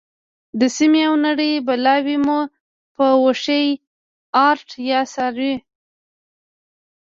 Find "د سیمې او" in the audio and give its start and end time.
0.59-1.13